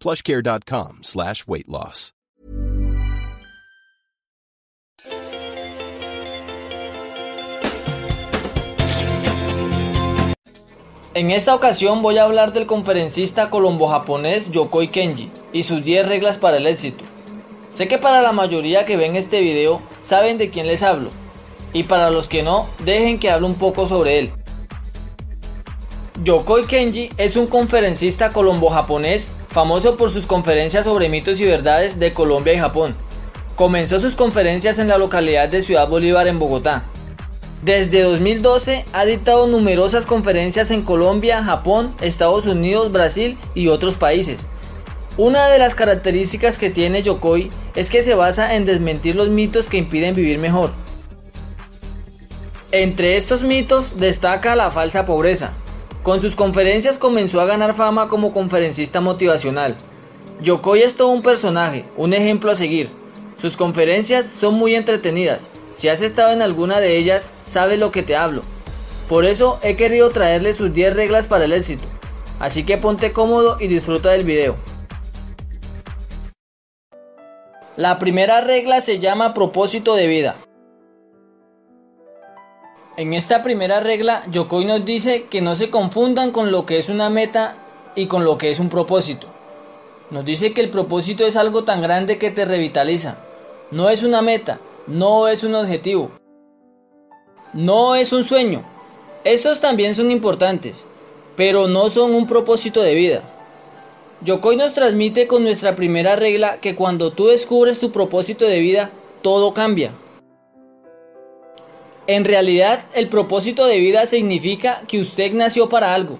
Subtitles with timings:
[0.00, 2.12] plushcare.com slash weight loss.
[11.16, 16.36] En esta ocasión voy a hablar del conferencista colombo-japonés Yokoi Kenji y sus 10 reglas
[16.36, 17.04] para el éxito.
[17.72, 21.08] Sé que para la mayoría que ven este video saben de quién les hablo,
[21.72, 24.32] y para los que no, dejen que hable un poco sobre él.
[26.22, 32.12] Yokoi Kenji es un conferencista colombo-japonés famoso por sus conferencias sobre mitos y verdades de
[32.12, 32.94] Colombia y Japón.
[33.56, 36.84] Comenzó sus conferencias en la localidad de Ciudad Bolívar en Bogotá.
[37.62, 44.46] Desde 2012 ha dictado numerosas conferencias en Colombia, Japón, Estados Unidos, Brasil y otros países.
[45.16, 49.70] Una de las características que tiene Yokoi es que se basa en desmentir los mitos
[49.70, 50.70] que impiden vivir mejor.
[52.72, 55.54] Entre estos mitos destaca la falsa pobreza.
[56.06, 59.76] Con sus conferencias comenzó a ganar fama como conferencista motivacional.
[60.40, 62.90] Yokoi es todo un personaje, un ejemplo a seguir.
[63.42, 65.48] Sus conferencias son muy entretenidas.
[65.74, 68.42] Si has estado en alguna de ellas, sabes lo que te hablo.
[69.08, 71.86] Por eso he querido traerle sus 10 reglas para el éxito.
[72.38, 74.54] Así que ponte cómodo y disfruta del video.
[77.74, 80.45] La primera regla se llama propósito de vida.
[82.98, 86.88] En esta primera regla, Yokoi nos dice que no se confundan con lo que es
[86.88, 87.54] una meta
[87.94, 89.26] y con lo que es un propósito.
[90.10, 93.18] Nos dice que el propósito es algo tan grande que te revitaliza.
[93.70, 96.10] No es una meta, no es un objetivo,
[97.52, 98.64] no es un sueño.
[99.24, 100.86] Esos también son importantes,
[101.36, 103.22] pero no son un propósito de vida.
[104.22, 108.90] Yokoi nos transmite con nuestra primera regla que cuando tú descubres tu propósito de vida,
[109.20, 109.92] todo cambia.
[112.08, 116.18] En realidad, el propósito de vida significa que usted nació para algo,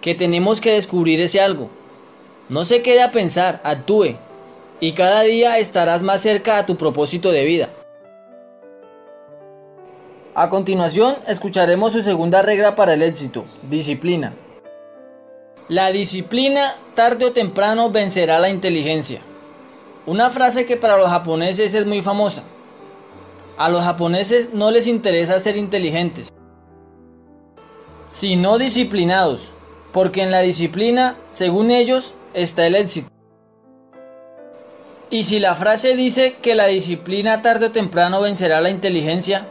[0.00, 1.68] que tenemos que descubrir ese algo.
[2.48, 4.16] No se quede a pensar, actúe,
[4.80, 7.68] y cada día estarás más cerca a tu propósito de vida.
[10.34, 14.34] A continuación, escucharemos su segunda regla para el éxito, disciplina.
[15.68, 19.20] La disciplina tarde o temprano vencerá la inteligencia.
[20.06, 22.44] Una frase que para los japoneses es muy famosa.
[23.58, 26.28] A los japoneses no les interesa ser inteligentes,
[28.08, 29.50] sino disciplinados,
[29.90, 33.08] porque en la disciplina, según ellos, está el éxito.
[35.10, 39.48] Y si la frase dice que la disciplina tarde o temprano vencerá la inteligencia,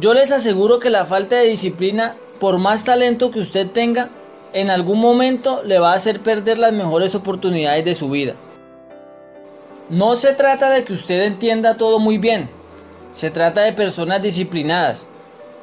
[0.00, 4.10] yo les aseguro que la falta de disciplina, por más talento que usted tenga,
[4.52, 8.34] en algún momento le va a hacer perder las mejores oportunidades de su vida.
[9.90, 12.57] No se trata de que usted entienda todo muy bien,
[13.18, 15.04] se trata de personas disciplinadas,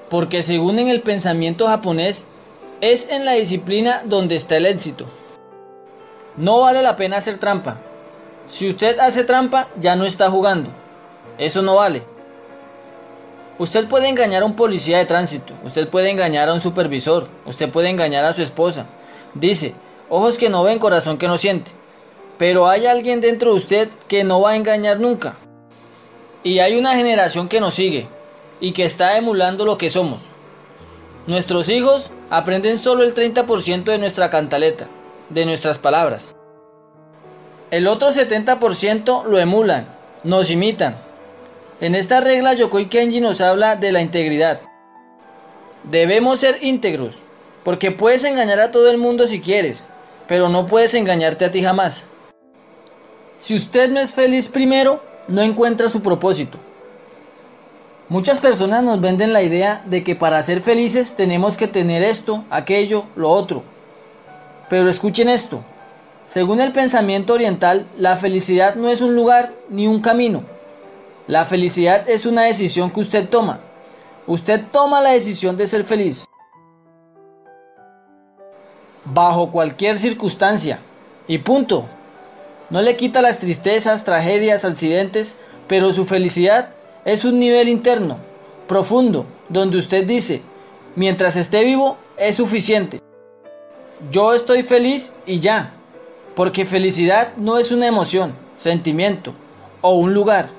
[0.10, 2.26] porque según en el pensamiento japonés,
[2.82, 5.06] es en la disciplina donde está el éxito.
[6.36, 7.78] No vale la pena hacer trampa.
[8.50, 10.70] Si usted hace trampa, ya no está jugando.
[11.38, 12.04] Eso no vale.
[13.58, 17.70] Usted puede engañar a un policía de tránsito, usted puede engañar a un supervisor, usted
[17.70, 18.86] puede engañar a su esposa.
[19.34, 19.74] Dice,
[20.10, 21.72] ojos que no ven, corazón que no siente.
[22.38, 25.38] Pero hay alguien dentro de usted que no va a engañar nunca.
[26.46, 28.08] Y hay una generación que nos sigue
[28.60, 30.22] y que está emulando lo que somos.
[31.26, 34.86] Nuestros hijos aprenden solo el 30% de nuestra cantaleta,
[35.32, 36.36] de nuestras palabras.
[37.72, 39.88] El otro 70% lo emulan,
[40.24, 40.98] nos imitan.
[41.82, 44.62] En esta regla Yokoi Kenji nos habla de la integridad.
[45.84, 47.16] Debemos ser íntegros,
[47.64, 49.84] porque puedes engañar a todo el mundo si quieres,
[50.28, 52.06] pero no puedes engañarte a ti jamás.
[53.40, 56.58] Si usted no es feliz primero, no encuentra su propósito.
[58.08, 62.44] Muchas personas nos venden la idea de que para ser felices tenemos que tener esto,
[62.52, 63.64] aquello, lo otro.
[64.70, 65.64] Pero escuchen esto.
[66.28, 70.44] Según el pensamiento oriental, la felicidad no es un lugar ni un camino.
[71.28, 73.60] La felicidad es una decisión que usted toma.
[74.28, 76.26] Usted toma la decisión de ser feliz.
[79.06, 80.80] Bajo cualquier circunstancia.
[81.28, 81.88] Y punto.
[82.70, 86.74] No le quita las tristezas, tragedias, accidentes, pero su felicidad
[87.06, 88.18] es un nivel interno,
[88.68, 90.42] profundo, donde usted dice,
[90.96, 93.00] mientras esté vivo es suficiente.
[94.12, 95.74] Yo estoy feliz y ya,
[96.36, 99.34] porque felicidad no es una emoción, sentimiento
[99.82, 100.50] o un lugar.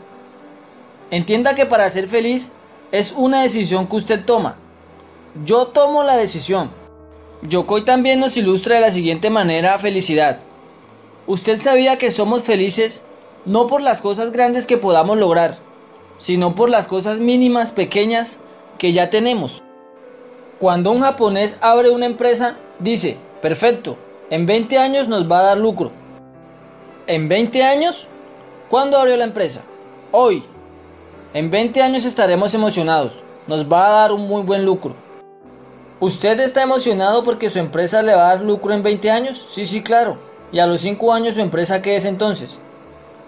[1.10, 2.52] Entienda que para ser feliz
[2.92, 4.56] es una decisión que usted toma.
[5.44, 6.70] Yo tomo la decisión.
[7.42, 10.40] Yokoi también nos ilustra de la siguiente manera felicidad.
[11.26, 13.02] Usted sabía que somos felices
[13.46, 15.58] no por las cosas grandes que podamos lograr,
[16.18, 18.38] sino por las cosas mínimas, pequeñas
[18.78, 19.62] que ya tenemos.
[20.60, 23.96] Cuando un japonés abre una empresa, dice, perfecto,
[24.30, 25.90] en 20 años nos va a dar lucro.
[27.08, 28.06] ¿En 20 años?
[28.68, 29.62] ¿Cuándo abrió la empresa?
[30.12, 30.44] Hoy.
[31.34, 33.12] En 20 años estaremos emocionados.
[33.48, 34.94] Nos va a dar un muy buen lucro.
[35.98, 39.46] ¿Usted está emocionado porque su empresa le va a dar lucro en 20 años?
[39.50, 40.25] Sí, sí, claro.
[40.52, 42.58] ¿Y a los 5 años su empresa qué es entonces?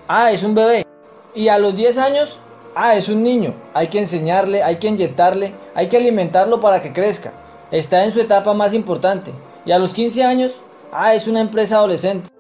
[0.07, 0.87] Ah, es un bebé.
[1.35, 2.39] ¿Y a los 10 años?
[2.75, 6.93] Ah, es un niño, hay que enseñarle, hay que inyectarle, hay que alimentarlo para que
[6.93, 7.33] crezca.
[7.73, 9.35] Está en su etapa más importante.
[9.67, 10.61] Y a los 15 años,
[10.93, 12.31] ah, es una empresa adolescente.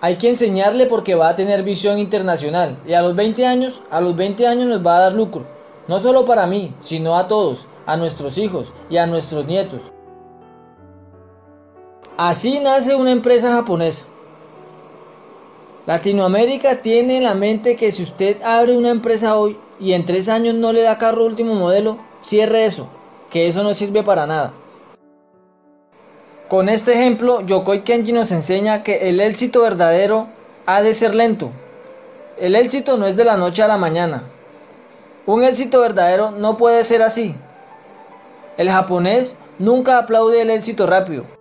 [0.00, 2.76] Hay que enseñarle porque va a tener visión internacional.
[2.86, 5.44] Y a los 20 años, a los 20 años nos va a dar lucro.
[5.88, 9.82] No solo para mí, sino a todos, a nuestros hijos y a nuestros nietos.
[12.16, 14.04] Así nace una empresa japonesa.
[15.84, 20.28] Latinoamérica tiene en la mente que si usted abre una empresa hoy y en tres
[20.28, 22.86] años no le da carro último modelo, cierre eso,
[23.30, 24.52] que eso no sirve para nada.
[26.48, 30.28] Con este ejemplo, Yokoi Kenji nos enseña que el éxito verdadero
[30.66, 31.50] ha de ser lento.
[32.38, 34.22] El éxito no es de la noche a la mañana.
[35.26, 37.34] Un éxito verdadero no puede ser así.
[38.56, 41.33] El japonés nunca aplaude el éxito rápido.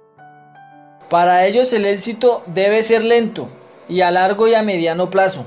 [1.13, 3.48] Para ellos el éxito debe ser lento,
[3.88, 5.45] y a largo y a mediano plazo.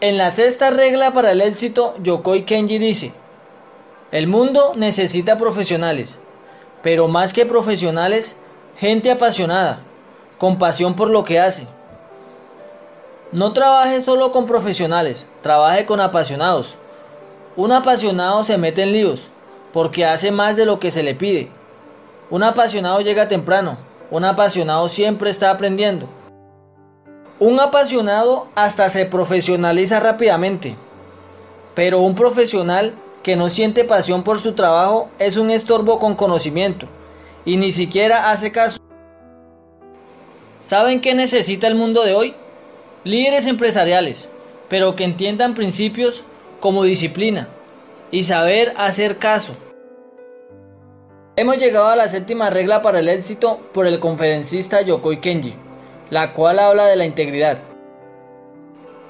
[0.00, 3.12] En la sexta regla para el éxito, Yokoi Kenji dice,
[4.12, 6.20] el mundo necesita profesionales,
[6.84, 8.36] pero más que profesionales,
[8.76, 9.80] gente apasionada,
[10.38, 11.66] con pasión por lo que hace.
[13.32, 16.76] No trabaje solo con profesionales, trabaje con apasionados.
[17.56, 19.30] Un apasionado se mete en líos,
[19.72, 21.50] porque hace más de lo que se le pide.
[22.30, 23.78] Un apasionado llega temprano,
[24.12, 26.06] un apasionado siempre está aprendiendo.
[27.40, 30.76] Un apasionado hasta se profesionaliza rápidamente,
[31.74, 36.86] pero un profesional que no siente pasión por su trabajo es un estorbo con conocimiento
[37.46, 38.78] y ni siquiera hace caso.
[40.62, 42.34] ¿Saben qué necesita el mundo de hoy?
[43.04, 44.28] Líderes empresariales,
[44.68, 46.22] pero que entiendan principios
[46.60, 47.48] como disciplina
[48.10, 49.56] y saber hacer caso.
[51.34, 55.54] Hemos llegado a la séptima regla para el éxito por el conferencista Yokoi Kenji
[56.12, 57.60] la cual habla de la integridad.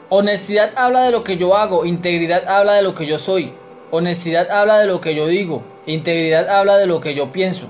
[0.09, 3.55] Honestidad habla de lo que yo hago, integridad habla de lo que yo soy.
[3.91, 7.67] Honestidad habla de lo que yo digo, integridad habla de lo que yo pienso.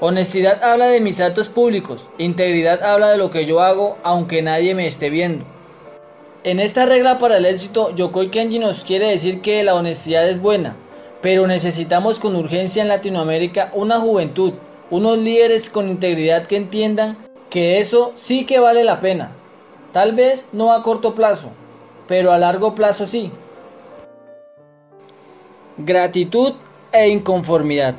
[0.00, 4.74] Honestidad habla de mis actos públicos, integridad habla de lo que yo hago aunque nadie
[4.74, 5.44] me esté viendo.
[6.42, 10.40] En esta regla para el éxito, Yokoi Kenji nos quiere decir que la honestidad es
[10.40, 10.74] buena,
[11.24, 14.52] pero necesitamos con urgencia en Latinoamérica una juventud,
[14.90, 17.16] unos líderes con integridad que entiendan
[17.48, 19.32] que eso sí que vale la pena.
[19.90, 21.48] Tal vez no a corto plazo,
[22.06, 23.32] pero a largo plazo sí.
[25.78, 26.52] Gratitud
[26.92, 27.94] e inconformidad.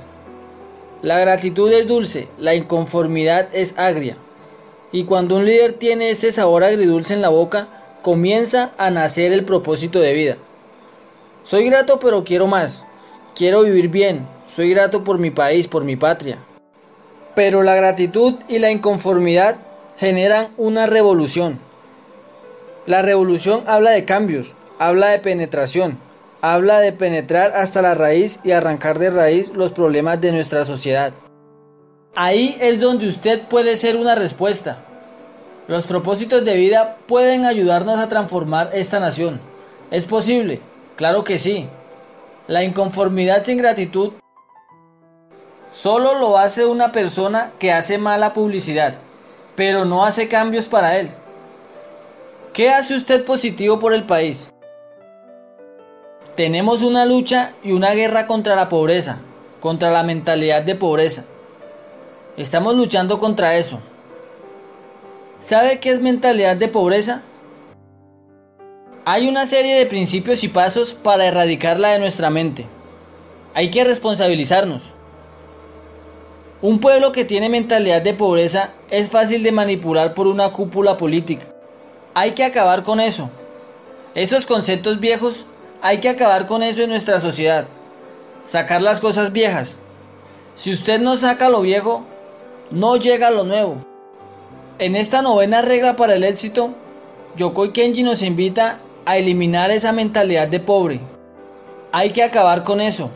[1.01, 4.17] La gratitud es dulce, la inconformidad es agria.
[4.91, 7.70] Y cuando un líder tiene este sabor agridulce en la boca,
[8.03, 10.38] comienza a nacer el propósito de vida.
[11.44, 12.86] Soy grato pero quiero más.
[13.36, 14.25] Quiero vivir bien.
[14.48, 16.38] Soy grato por mi país, por mi patria.
[17.36, 19.58] Pero la gratitud y la inconformidad
[19.98, 21.60] generan una revolución.
[22.86, 25.98] La revolución habla de cambios, habla de penetración,
[26.39, 31.12] habla de penetrar hasta la raíz y arrancar de raíz los problemas de nuestra sociedad.
[32.15, 34.77] Ahí es donde usted puede ser una respuesta.
[35.68, 39.42] Los propósitos de vida pueden ayudarnos a transformar esta nación.
[39.92, 40.62] ¿Es posible?
[40.96, 41.68] Claro que sí.
[42.48, 44.14] La inconformidad sin gratitud
[45.72, 48.96] solo lo hace una persona que hace mala publicidad,
[49.56, 51.10] pero no hace cambios para él.
[52.54, 54.52] ¿Qué hace usted positivo por el país?
[56.36, 59.18] Tenemos una lucha y una guerra contra la pobreza,
[59.60, 61.25] contra la mentalidad de pobreza.
[62.38, 63.80] Estamos luchando contra eso.
[65.42, 67.24] ¿Sabe qué es mentalidad de pobreza?
[69.08, 72.66] Hay una serie de principios y pasos para erradicarla de nuestra mente.
[73.54, 74.82] Hay que responsabilizarnos.
[76.64, 81.46] Un pueblo que tiene mentalidad de pobreza es fácil de manipular por una cúpula política.
[82.16, 83.30] Hay que acabar con eso.
[84.16, 85.46] Esos conceptos viejos,
[85.84, 87.68] hay que acabar con eso en nuestra sociedad.
[88.44, 89.76] Sacar las cosas viejas.
[90.56, 92.04] Si usted no saca lo viejo,
[92.72, 93.86] no llega lo nuevo.
[94.80, 96.74] En esta novena regla para el éxito,
[97.38, 101.00] Yokoi Kenji nos invita a eliminar esa mentalidad de pobre.
[101.92, 103.12] Hay que acabar con eso.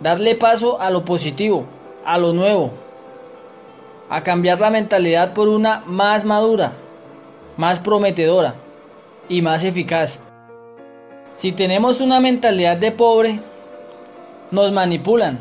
[0.00, 1.66] Darle paso a lo positivo,
[2.04, 2.70] a lo nuevo.
[4.08, 6.72] A cambiar la mentalidad por una más madura,
[7.56, 8.54] más prometedora
[9.28, 10.20] y más eficaz.
[11.36, 13.40] Si tenemos una mentalidad de pobre,
[14.50, 15.40] nos manipulan.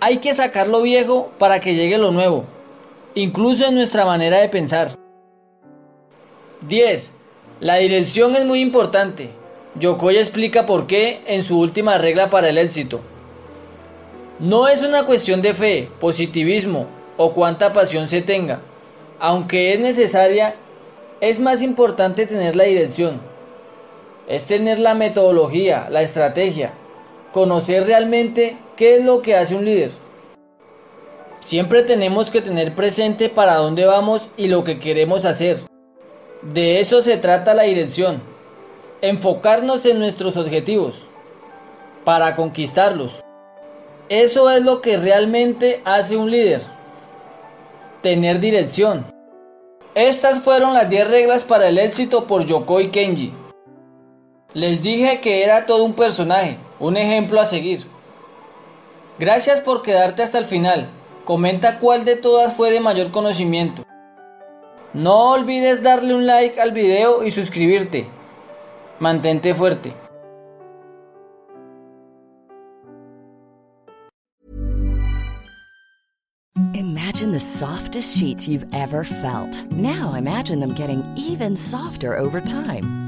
[0.00, 2.44] Hay que sacar lo viejo para que llegue lo nuevo,
[3.14, 4.96] incluso en nuestra manera de pensar.
[6.60, 7.17] 10.
[7.60, 9.30] La dirección es muy importante.
[9.80, 13.00] Yokoi explica por qué en su última regla para el éxito.
[14.38, 16.86] No es una cuestión de fe, positivismo
[17.16, 18.60] o cuánta pasión se tenga.
[19.18, 20.54] Aunque es necesaria,
[21.20, 23.20] es más importante tener la dirección.
[24.28, 26.74] Es tener la metodología, la estrategia,
[27.32, 29.90] conocer realmente qué es lo que hace un líder.
[31.40, 35.58] Siempre tenemos que tener presente para dónde vamos y lo que queremos hacer.
[36.42, 38.22] De eso se trata la dirección.
[39.02, 41.02] Enfocarnos en nuestros objetivos
[42.04, 43.20] para conquistarlos.
[44.08, 46.62] Eso es lo que realmente hace un líder.
[48.02, 49.06] Tener dirección.
[49.94, 53.34] Estas fueron las 10 reglas para el éxito por Yokoi Kenji.
[54.54, 57.84] Les dije que era todo un personaje, un ejemplo a seguir.
[59.18, 60.88] Gracias por quedarte hasta el final.
[61.24, 63.87] Comenta cuál de todas fue de mayor conocimiento.
[64.94, 68.06] No olvides darle un like al video y suscribirte.
[69.00, 69.92] Mantente fuerte.
[76.74, 79.66] Imagine the softest sheets you've ever felt.
[79.72, 83.07] Now imagine them getting even softer over time.